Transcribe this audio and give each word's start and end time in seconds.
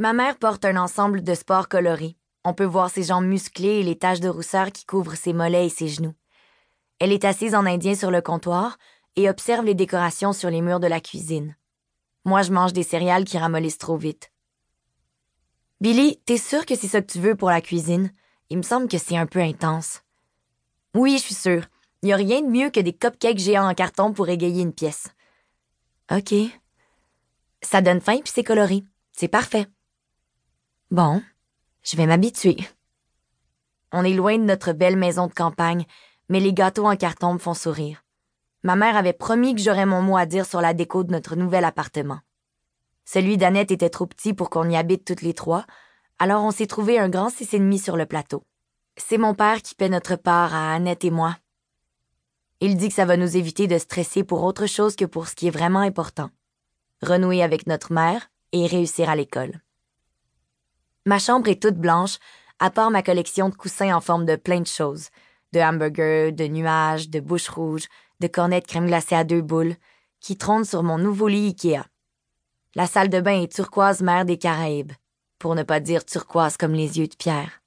Ma 0.00 0.14
mère 0.14 0.38
porte 0.38 0.64
un 0.64 0.78
ensemble 0.78 1.22
de 1.22 1.34
sports 1.34 1.68
colorés. 1.68 2.16
On 2.42 2.54
peut 2.54 2.64
voir 2.64 2.88
ses 2.88 3.02
jambes 3.02 3.26
musclées 3.26 3.80
et 3.80 3.82
les 3.82 3.98
taches 3.98 4.20
de 4.20 4.30
rousseur 4.30 4.72
qui 4.72 4.86
couvrent 4.86 5.14
ses 5.14 5.34
mollets 5.34 5.66
et 5.66 5.68
ses 5.68 5.88
genoux. 5.88 6.14
Elle 7.00 7.12
est 7.12 7.26
assise 7.26 7.54
en 7.54 7.66
indien 7.66 7.94
sur 7.94 8.10
le 8.10 8.22
comptoir 8.22 8.78
et 9.16 9.28
observe 9.28 9.66
les 9.66 9.74
décorations 9.74 10.32
sur 10.32 10.48
les 10.48 10.62
murs 10.62 10.80
de 10.80 10.86
la 10.86 11.02
cuisine. 11.02 11.54
Moi, 12.24 12.40
je 12.40 12.50
mange 12.50 12.72
des 12.72 12.82
céréales 12.82 13.26
qui 13.26 13.36
ramollissent 13.36 13.76
trop 13.76 13.98
vite. 13.98 14.32
Billy, 15.82 16.18
t'es 16.24 16.38
sûr 16.38 16.64
que 16.64 16.76
c'est 16.76 16.88
ça 16.88 17.02
que 17.02 17.12
tu 17.12 17.20
veux 17.20 17.36
pour 17.36 17.50
la 17.50 17.60
cuisine? 17.60 18.10
Il 18.48 18.56
me 18.56 18.62
semble 18.62 18.88
que 18.88 18.96
c'est 18.96 19.18
un 19.18 19.26
peu 19.26 19.40
intense. 19.40 20.00
Oui, 20.94 21.18
je 21.18 21.24
suis 21.24 21.34
sûre. 21.34 21.66
Il 22.00 22.06
n'y 22.06 22.14
a 22.14 22.16
rien 22.16 22.40
de 22.40 22.48
mieux 22.48 22.70
que 22.70 22.80
des 22.80 22.94
cupcakes 22.94 23.36
géants 23.36 23.68
en 23.68 23.74
carton 23.74 24.14
pour 24.14 24.30
égayer 24.30 24.62
une 24.62 24.72
pièce. 24.72 25.08
OK. 26.10 26.32
Ça 27.60 27.82
donne 27.82 28.00
faim 28.00 28.20
puis 28.24 28.32
c'est 28.34 28.44
coloré. 28.44 28.82
C'est 29.12 29.28
parfait. 29.28 29.66
Bon, 30.90 31.22
je 31.84 31.96
vais 31.96 32.06
m'habituer. 32.06 32.56
On 33.92 34.02
est 34.02 34.12
loin 34.12 34.38
de 34.38 34.42
notre 34.42 34.72
belle 34.72 34.96
maison 34.96 35.28
de 35.28 35.32
campagne, 35.32 35.86
mais 36.28 36.40
les 36.40 36.52
gâteaux 36.52 36.88
en 36.88 36.96
carton 36.96 37.34
me 37.34 37.38
font 37.38 37.54
sourire. 37.54 38.04
Ma 38.64 38.74
mère 38.74 38.96
avait 38.96 39.12
promis 39.12 39.54
que 39.54 39.60
j'aurais 39.60 39.86
mon 39.86 40.02
mot 40.02 40.16
à 40.16 40.26
dire 40.26 40.46
sur 40.46 40.60
la 40.60 40.74
déco 40.74 41.04
de 41.04 41.12
notre 41.12 41.36
nouvel 41.36 41.64
appartement. 41.64 42.18
Celui 43.04 43.36
d'Annette 43.36 43.70
était 43.70 43.88
trop 43.88 44.06
petit 44.06 44.34
pour 44.34 44.50
qu'on 44.50 44.68
y 44.68 44.76
habite 44.76 45.04
toutes 45.04 45.22
les 45.22 45.32
trois, 45.32 45.64
alors 46.18 46.42
on 46.42 46.50
s'est 46.50 46.66
trouvé 46.66 46.98
un 46.98 47.08
grand 47.08 47.30
six 47.30 47.54
et 47.54 47.60
demi 47.60 47.78
sur 47.78 47.96
le 47.96 48.06
plateau. 48.06 48.42
C'est 48.96 49.16
mon 49.16 49.34
père 49.34 49.62
qui 49.62 49.76
paie 49.76 49.88
notre 49.88 50.16
part 50.16 50.54
à 50.56 50.74
Annette 50.74 51.04
et 51.04 51.12
moi. 51.12 51.36
Il 52.58 52.76
dit 52.76 52.88
que 52.88 52.94
ça 52.94 53.04
va 53.04 53.16
nous 53.16 53.36
éviter 53.36 53.68
de 53.68 53.78
stresser 53.78 54.24
pour 54.24 54.42
autre 54.42 54.66
chose 54.66 54.96
que 54.96 55.04
pour 55.04 55.28
ce 55.28 55.36
qui 55.36 55.46
est 55.46 55.50
vraiment 55.50 55.80
important. 55.80 56.30
Renouer 57.00 57.44
avec 57.44 57.68
notre 57.68 57.92
mère 57.92 58.28
et 58.50 58.66
réussir 58.66 59.08
à 59.08 59.14
l'école. 59.14 59.60
Ma 61.10 61.18
chambre 61.18 61.48
est 61.48 61.60
toute 61.60 61.74
blanche, 61.74 62.18
à 62.60 62.70
part 62.70 62.92
ma 62.92 63.02
collection 63.02 63.48
de 63.48 63.56
coussins 63.56 63.92
en 63.96 64.00
forme 64.00 64.26
de 64.26 64.36
plein 64.36 64.60
de 64.60 64.66
choses. 64.68 65.08
De 65.52 65.58
hamburgers, 65.58 66.30
de 66.30 66.46
nuages, 66.46 67.10
de 67.10 67.18
bouches 67.18 67.48
rouges, 67.48 67.88
de 68.20 68.28
cornets 68.28 68.60
de 68.60 68.66
crème 68.68 68.86
glacée 68.86 69.16
à 69.16 69.24
deux 69.24 69.42
boules, 69.42 69.74
qui 70.20 70.36
trônent 70.36 70.64
sur 70.64 70.84
mon 70.84 70.98
nouveau 70.98 71.26
lit 71.26 71.48
Ikea. 71.48 71.82
La 72.76 72.86
salle 72.86 73.08
de 73.08 73.20
bain 73.20 73.42
est 73.42 73.52
turquoise 73.52 74.02
mer 74.02 74.24
des 74.24 74.38
Caraïbes, 74.38 74.92
pour 75.40 75.56
ne 75.56 75.64
pas 75.64 75.80
dire 75.80 76.04
turquoise 76.04 76.56
comme 76.56 76.74
les 76.74 77.00
yeux 77.00 77.08
de 77.08 77.16
Pierre. 77.16 77.60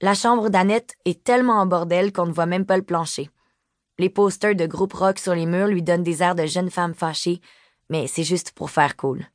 La 0.00 0.14
chambre 0.14 0.48
d'Annette 0.48 0.94
est 1.04 1.24
tellement 1.24 1.54
en 1.54 1.66
bordel 1.66 2.12
qu'on 2.12 2.26
ne 2.26 2.32
voit 2.32 2.46
même 2.46 2.66
pas 2.66 2.76
le 2.76 2.84
plancher. 2.84 3.30
Les 3.98 4.10
posters 4.10 4.54
de 4.54 4.66
groupe 4.66 4.92
rock 4.92 5.18
sur 5.18 5.34
les 5.34 5.46
murs 5.46 5.66
lui 5.66 5.82
donnent 5.82 6.04
des 6.04 6.22
airs 6.22 6.36
de 6.36 6.46
jeune 6.46 6.70
femme 6.70 6.94
fâchée, 6.94 7.40
mais 7.90 8.06
c'est 8.06 8.22
juste 8.22 8.52
pour 8.52 8.70
faire 8.70 8.96
cool. 8.96 9.26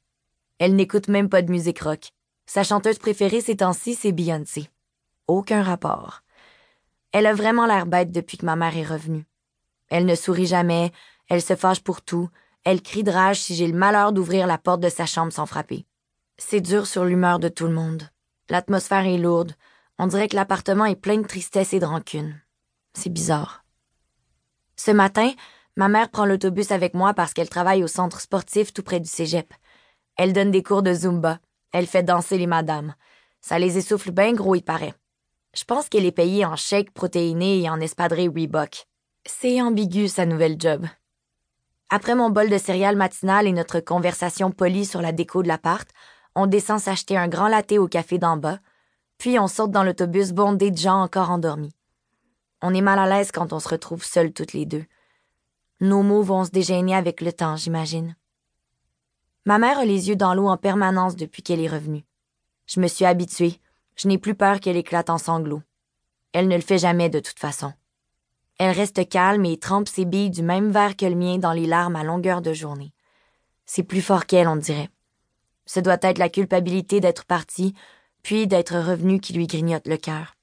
Elle 0.57 0.77
n'écoute 0.77 1.09
même 1.09 1.27
pas 1.27 1.41
de 1.41 1.51
musique 1.51 1.81
rock. 1.81 2.13
Sa 2.49 2.63
chanteuse 2.63 2.97
préférée 2.97 3.41
ces 3.41 3.57
temps-ci, 3.57 3.93
c'est 3.93 4.11
Beyoncé. 4.11 4.71
Aucun 5.27 5.61
rapport. 5.61 6.21
Elle 7.11 7.27
a 7.27 7.33
vraiment 7.35 7.67
l'air 7.67 7.85
bête 7.85 8.11
depuis 8.11 8.39
que 8.39 8.45
ma 8.47 8.55
mère 8.55 8.75
est 8.75 8.87
revenue. 8.87 9.27
Elle 9.89 10.07
ne 10.07 10.15
sourit 10.15 10.47
jamais, 10.47 10.91
elle 11.27 11.43
se 11.43 11.55
fâche 11.55 11.81
pour 11.81 12.01
tout, 12.01 12.27
elle 12.63 12.81
crie 12.81 13.03
de 13.03 13.11
rage 13.11 13.39
si 13.39 13.53
j'ai 13.53 13.67
le 13.67 13.77
malheur 13.77 14.13
d'ouvrir 14.13 14.47
la 14.47 14.57
porte 14.57 14.79
de 14.81 14.89
sa 14.89 15.05
chambre 15.05 15.31
sans 15.31 15.45
frapper. 15.45 15.85
C'est 16.39 16.59
dur 16.59 16.87
sur 16.87 17.05
l'humeur 17.05 17.37
de 17.37 17.49
tout 17.49 17.67
le 17.67 17.73
monde. 17.73 18.09
L'atmosphère 18.49 19.05
est 19.05 19.19
lourde. 19.19 19.53
On 19.99 20.07
dirait 20.07 20.27
que 20.27 20.35
l'appartement 20.35 20.85
est 20.85 20.95
plein 20.95 21.17
de 21.17 21.27
tristesse 21.27 21.73
et 21.73 21.79
de 21.79 21.85
rancune. 21.85 22.41
C'est 22.95 23.13
bizarre. 23.13 23.63
Ce 24.75 24.89
matin, 24.89 25.33
ma 25.75 25.87
mère 25.87 26.09
prend 26.09 26.25
l'autobus 26.25 26.71
avec 26.71 26.95
moi 26.95 27.13
parce 27.13 27.35
qu'elle 27.35 27.47
travaille 27.47 27.83
au 27.83 27.87
centre 27.87 28.19
sportif 28.19 28.73
tout 28.73 28.81
près 28.81 28.99
du 28.99 29.07
cégep. 29.07 29.53
Elle 30.17 30.33
donne 30.33 30.49
des 30.49 30.63
cours 30.63 30.81
de 30.81 30.95
Zumba. 30.95 31.37
Elle 31.71 31.87
fait 31.87 32.03
danser 32.03 32.37
les 32.37 32.47
madames. 32.47 32.95
Ça 33.41 33.59
les 33.59 33.77
essouffle 33.77 34.11
bien 34.11 34.33
gros, 34.33 34.55
il 34.55 34.63
paraît. 34.63 34.93
Je 35.53 35.63
pense 35.63 35.89
qu'elle 35.89 36.05
est 36.05 36.11
payée 36.11 36.45
en 36.45 36.55
chèques 36.55 36.93
protéinés 36.93 37.61
et 37.61 37.69
en 37.69 37.79
espadrilles 37.79 38.29
Reebok. 38.29 38.85
C'est 39.25 39.61
ambigu, 39.61 40.07
sa 40.07 40.25
nouvelle 40.25 40.55
job. 40.59 40.85
Après 41.89 42.15
mon 42.15 42.29
bol 42.29 42.49
de 42.49 42.57
céréales 42.57 42.95
matinales 42.95 43.47
et 43.47 43.51
notre 43.51 43.79
conversation 43.79 44.51
polie 44.51 44.85
sur 44.85 45.01
la 45.01 45.11
déco 45.11 45.41
de 45.41 45.47
l'appart, 45.47 45.89
on 46.35 46.45
descend 46.45 46.79
s'acheter 46.79 47.17
un 47.17 47.27
grand 47.27 47.47
latte 47.47 47.71
au 47.73 47.87
café 47.87 48.19
d'en 48.19 48.37
bas, 48.37 48.59
puis 49.17 49.39
on 49.39 49.47
saute 49.47 49.71
dans 49.71 49.83
l'autobus 49.83 50.31
bondé 50.31 50.71
de 50.71 50.77
gens 50.77 51.01
encore 51.01 51.31
endormis. 51.31 51.73
On 52.61 52.73
est 52.73 52.81
mal 52.81 52.99
à 52.99 53.07
l'aise 53.07 53.31
quand 53.31 53.53
on 53.53 53.59
se 53.59 53.69
retrouve 53.69 54.03
seuls 54.03 54.33
toutes 54.33 54.53
les 54.53 54.65
deux. 54.65 54.85
Nos 55.81 56.03
mots 56.03 56.21
vont 56.21 56.43
se 56.43 56.51
dégêner 56.51 56.95
avec 56.95 57.21
le 57.21 57.33
temps, 57.33 57.55
j'imagine. 57.55 58.15
Ma 59.49 59.57
mère 59.57 59.79
a 59.79 59.85
les 59.85 60.09
yeux 60.09 60.15
dans 60.15 60.35
l'eau 60.35 60.47
en 60.47 60.57
permanence 60.57 61.15
depuis 61.15 61.41
qu'elle 61.41 61.59
est 61.59 61.67
revenue. 61.67 62.05
Je 62.67 62.79
me 62.79 62.87
suis 62.87 63.03
habituée. 63.03 63.59
Je 63.95 64.07
n'ai 64.07 64.19
plus 64.19 64.35
peur 64.35 64.59
qu'elle 64.59 64.77
éclate 64.77 65.09
en 65.09 65.17
sanglots. 65.17 65.63
Elle 66.33 66.47
ne 66.47 66.55
le 66.55 66.61
fait 66.61 66.77
jamais 66.77 67.09
de 67.09 67.19
toute 67.19 67.39
façon. 67.39 67.73
Elle 68.59 68.75
reste 68.75 69.09
calme 69.09 69.45
et 69.45 69.57
trempe 69.57 69.87
ses 69.87 70.05
billes 70.05 70.29
du 70.29 70.43
même 70.43 70.69
verre 70.69 70.95
que 70.95 71.07
le 71.07 71.15
mien 71.15 71.39
dans 71.39 71.51
les 71.51 71.65
larmes 71.65 71.95
à 71.95 72.03
longueur 72.03 72.43
de 72.43 72.53
journée. 72.53 72.93
C'est 73.65 73.81
plus 73.81 74.03
fort 74.03 74.27
qu'elle, 74.27 74.47
on 74.47 74.55
dirait. 74.55 74.91
Ce 75.65 75.79
doit 75.79 75.97
être 76.03 76.19
la 76.19 76.29
culpabilité 76.29 76.99
d'être 76.99 77.25
partie, 77.25 77.73
puis 78.21 78.45
d'être 78.45 78.77
revenue 78.77 79.19
qui 79.19 79.33
lui 79.33 79.47
grignote 79.47 79.87
le 79.87 79.97
cœur. 79.97 80.35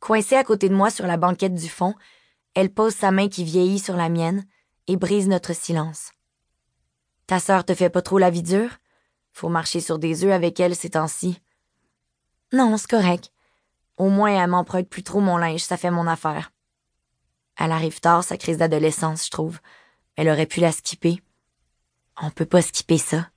Coincée 0.00 0.34
à 0.34 0.42
côté 0.42 0.68
de 0.68 0.74
moi 0.74 0.90
sur 0.90 1.06
la 1.06 1.16
banquette 1.16 1.54
du 1.54 1.68
fond, 1.68 1.94
elle 2.54 2.70
pose 2.70 2.96
sa 2.96 3.12
main 3.12 3.28
qui 3.28 3.44
vieillit 3.44 3.78
sur 3.78 3.94
la 3.94 4.08
mienne 4.08 4.44
et 4.88 4.96
brise 4.96 5.28
notre 5.28 5.54
silence. 5.54 6.10
Ta 7.26 7.40
sœur 7.40 7.64
te 7.64 7.74
fait 7.74 7.90
pas 7.90 8.02
trop 8.02 8.18
la 8.18 8.30
vie 8.30 8.42
dure? 8.42 8.70
Faut 9.32 9.48
marcher 9.48 9.80
sur 9.80 9.98
des 9.98 10.24
œufs 10.24 10.32
avec 10.32 10.60
elle 10.60 10.76
ces 10.76 10.90
temps-ci. 10.90 11.40
Non, 12.52 12.76
c'est 12.76 12.88
correct. 12.88 13.32
Au 13.96 14.08
moins, 14.08 14.30
elle 14.30 14.50
m'emprunte 14.50 14.88
plus 14.88 15.02
trop 15.02 15.20
mon 15.20 15.36
linge, 15.36 15.62
ça 15.64 15.76
fait 15.76 15.90
mon 15.90 16.06
affaire. 16.06 16.52
Elle 17.58 17.72
arrive 17.72 18.00
tard, 18.00 18.22
sa 18.22 18.36
crise 18.36 18.58
d'adolescence, 18.58 19.26
je 19.26 19.30
trouve. 19.30 19.58
Elle 20.16 20.28
aurait 20.28 20.46
pu 20.46 20.60
la 20.60 20.72
skipper. 20.72 21.22
On 22.20 22.30
peut 22.30 22.46
pas 22.46 22.62
skipper 22.62 22.98
ça. 22.98 23.28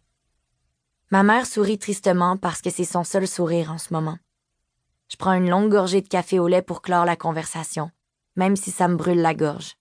Ma 1.12 1.24
mère 1.24 1.46
sourit 1.46 1.80
tristement 1.80 2.38
parce 2.38 2.62
que 2.62 2.70
c'est 2.70 2.86
son 2.86 3.04
seul 3.04 3.28
sourire 3.28 3.72
en 3.72 3.78
ce 3.78 3.94
moment. 3.94 4.18
Je 5.10 5.18
prends 5.18 5.34
une 5.34 5.50
longue 5.50 5.72
gorgée 5.72 6.02
de 6.02 6.08
café 6.08 6.38
au 6.38 6.48
lait 6.48 6.62
pour 6.62 6.82
clore 6.82 7.06
la 7.06 7.16
conversation, 7.16 7.90
même 8.36 8.56
si 8.56 8.70
ça 8.70 8.88
me 8.88 8.96
brûle 8.96 9.22
la 9.22 9.34
gorge. 9.34 9.76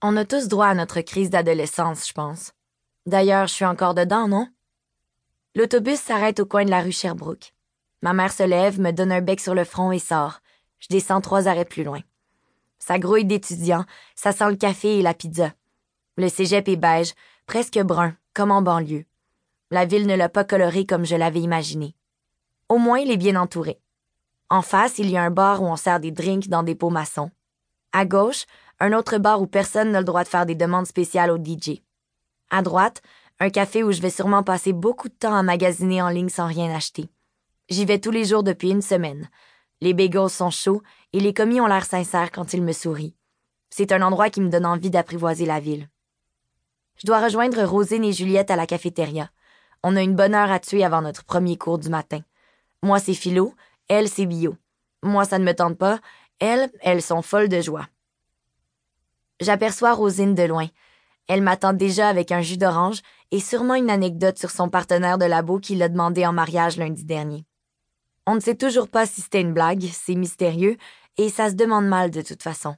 On 0.00 0.16
a 0.16 0.24
tous 0.24 0.48
droit 0.48 0.66
à 0.66 0.74
notre 0.74 1.02
crise 1.02 1.30
d'adolescence, 1.30 2.08
je 2.08 2.12
pense. 2.14 2.52
D'ailleurs, 3.06 3.48
je 3.48 3.54
suis 3.54 3.64
encore 3.64 3.94
dedans, 3.94 4.28
non? 4.28 4.48
L'autobus 5.54 6.00
s'arrête 6.00 6.40
au 6.40 6.46
coin 6.46 6.64
de 6.64 6.70
la 6.70 6.80
rue 6.80 6.92
Sherbrooke. 6.92 7.52
Ma 8.00 8.12
mère 8.12 8.32
se 8.32 8.42
lève, 8.42 8.80
me 8.80 8.92
donne 8.92 9.12
un 9.12 9.20
bec 9.20 9.40
sur 9.40 9.54
le 9.54 9.64
front 9.64 9.92
et 9.92 9.98
sort. 9.98 10.40
Je 10.78 10.86
descends 10.88 11.20
trois 11.20 11.48
arrêts 11.48 11.64
plus 11.64 11.84
loin. 11.84 12.00
Ça 12.78 12.98
grouille 12.98 13.24
d'étudiants, 13.24 13.84
ça 14.14 14.32
sent 14.32 14.50
le 14.50 14.56
café 14.56 14.98
et 14.98 15.02
la 15.02 15.14
pizza. 15.14 15.52
Le 16.16 16.28
cégep 16.28 16.68
est 16.68 16.76
beige, 16.76 17.14
presque 17.46 17.78
brun, 17.80 18.16
comme 18.34 18.50
en 18.50 18.62
banlieue. 18.62 19.04
La 19.70 19.84
ville 19.84 20.06
ne 20.06 20.16
l'a 20.16 20.28
pas 20.28 20.44
coloré 20.44 20.86
comme 20.86 21.04
je 21.04 21.16
l'avais 21.16 21.40
imaginé. 21.40 21.94
Au 22.68 22.78
moins, 22.78 22.98
il 22.98 23.10
est 23.10 23.16
bien 23.16 23.36
entouré. 23.36 23.80
En 24.50 24.62
face, 24.62 24.98
il 24.98 25.10
y 25.10 25.16
a 25.16 25.22
un 25.22 25.30
bar 25.30 25.62
où 25.62 25.66
on 25.66 25.76
sert 25.76 26.00
des 26.00 26.10
drinks 26.10 26.48
dans 26.48 26.62
des 26.62 26.74
pots 26.74 26.90
maçons. 26.90 27.30
À 27.92 28.04
gauche, 28.04 28.46
un 28.80 28.92
autre 28.92 29.18
bar 29.18 29.40
où 29.40 29.46
personne 29.46 29.92
n'a 29.92 30.00
le 30.00 30.04
droit 30.04 30.24
de 30.24 30.28
faire 30.28 30.46
des 30.46 30.54
demandes 30.54 30.86
spéciales 30.86 31.30
au 31.30 31.38
DJ. 31.38 31.82
À 32.52 32.60
droite, 32.60 33.00
un 33.40 33.48
café 33.48 33.82
où 33.82 33.92
je 33.92 34.02
vais 34.02 34.10
sûrement 34.10 34.42
passer 34.42 34.74
beaucoup 34.74 35.08
de 35.08 35.14
temps 35.14 35.34
à 35.34 35.42
magasiner 35.42 36.02
en 36.02 36.10
ligne 36.10 36.28
sans 36.28 36.46
rien 36.46 36.72
acheter. 36.72 37.08
J'y 37.70 37.86
vais 37.86 37.98
tous 37.98 38.10
les 38.10 38.26
jours 38.26 38.42
depuis 38.42 38.70
une 38.70 38.82
semaine. 38.82 39.30
Les 39.80 39.94
bagels 39.94 40.28
sont 40.28 40.50
chauds 40.50 40.82
et 41.14 41.20
les 41.20 41.32
commis 41.32 41.62
ont 41.62 41.66
l'air 41.66 41.86
sincères 41.86 42.30
quand 42.30 42.52
ils 42.52 42.62
me 42.62 42.72
sourient. 42.72 43.16
C'est 43.70 43.90
un 43.90 44.02
endroit 44.02 44.28
qui 44.28 44.42
me 44.42 44.50
donne 44.50 44.66
envie 44.66 44.90
d'apprivoiser 44.90 45.46
la 45.46 45.60
ville. 45.60 45.88
Je 46.98 47.06
dois 47.06 47.24
rejoindre 47.24 47.64
Rosine 47.64 48.04
et 48.04 48.12
Juliette 48.12 48.50
à 48.50 48.56
la 48.56 48.66
cafétéria. 48.66 49.30
On 49.82 49.96
a 49.96 50.02
une 50.02 50.14
bonne 50.14 50.34
heure 50.34 50.52
à 50.52 50.60
tuer 50.60 50.84
avant 50.84 51.00
notre 51.00 51.24
premier 51.24 51.56
cours 51.56 51.78
du 51.78 51.88
matin. 51.88 52.20
Moi, 52.82 52.98
c'est 52.98 53.14
philo, 53.14 53.54
elle, 53.88 54.10
c'est 54.10 54.26
bio. 54.26 54.58
Moi, 55.02 55.24
ça 55.24 55.38
ne 55.38 55.44
me 55.44 55.54
tente 55.54 55.78
pas. 55.78 56.00
Elles, 56.38 56.70
elles 56.82 57.00
sont 57.00 57.22
folles 57.22 57.48
de 57.48 57.62
joie. 57.62 57.88
J'aperçois 59.40 59.94
Rosine 59.94 60.34
de 60.34 60.42
loin. 60.42 60.68
Elle 61.32 61.40
m'attend 61.40 61.72
déjà 61.72 62.10
avec 62.10 62.30
un 62.30 62.42
jus 62.42 62.58
d'orange 62.58 63.00
et 63.30 63.40
sûrement 63.40 63.74
une 63.74 63.88
anecdote 63.88 64.38
sur 64.38 64.50
son 64.50 64.68
partenaire 64.68 65.16
de 65.16 65.24
labo 65.24 65.60
qui 65.60 65.74
l'a 65.74 65.88
demandé 65.88 66.26
en 66.26 66.32
mariage 66.34 66.76
lundi 66.76 67.04
dernier. 67.04 67.46
On 68.26 68.34
ne 68.34 68.40
sait 68.40 68.54
toujours 68.54 68.88
pas 68.88 69.06
si 69.06 69.22
c'était 69.22 69.40
une 69.40 69.54
blague, 69.54 69.88
c'est 69.90 70.14
mystérieux, 70.14 70.76
et 71.16 71.30
ça 71.30 71.48
se 71.48 71.54
demande 71.54 71.86
mal 71.86 72.10
de 72.10 72.20
toute 72.20 72.42
façon. 72.42 72.76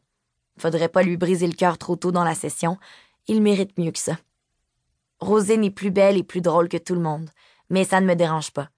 Faudrait 0.57 0.89
pas 0.89 1.03
lui 1.03 1.17
briser 1.17 1.49
le 1.49 1.55
cœur 1.55 1.79
trop 1.79 1.97
tôt 1.97 2.13
dans 2.13 2.23
la 2.23 2.37
session, 2.37 2.79
il 3.27 3.43
mérite 3.43 3.77
mieux 3.77 3.91
que 3.91 3.99
ça. 3.99 4.19
Rosine 5.19 5.65
est 5.65 5.73
plus 5.73 5.91
belle 5.91 6.17
et 6.17 6.23
plus 6.23 6.41
drôle 6.41 6.69
que 6.69 6.77
tout 6.77 6.95
le 6.95 7.01
monde, 7.01 7.31
mais 7.71 7.83
ça 7.83 8.01
ne 8.01 8.07
me 8.07 8.15
dérange 8.15 8.53
pas. 8.53 8.69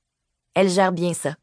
Elle 0.55 0.71
gère 0.71 0.93
bien 0.93 1.13
ça. 1.13 1.37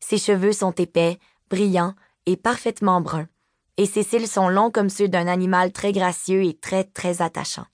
Ses 0.00 0.16
cheveux 0.16 0.54
sont 0.54 0.72
épais, 0.72 1.18
brillants 1.50 1.92
et 2.24 2.38
parfaitement 2.38 3.02
bruns 3.02 3.28
et 3.78 3.86
ses 3.86 4.02
cils 4.02 4.28
sont 4.28 4.48
longs 4.48 4.70
comme 4.70 4.90
ceux 4.90 5.08
d'un 5.08 5.26
animal 5.26 5.72
très 5.72 5.92
gracieux 5.92 6.44
et 6.44 6.58
très, 6.58 6.84
très 6.84 7.22
attachant. 7.22 7.64